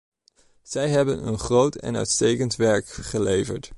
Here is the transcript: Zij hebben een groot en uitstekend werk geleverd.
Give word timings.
Zij 0.61 0.89
hebben 0.89 1.27
een 1.27 1.39
groot 1.39 1.75
en 1.75 1.97
uitstekend 1.97 2.55
werk 2.55 2.87
geleverd. 2.87 3.69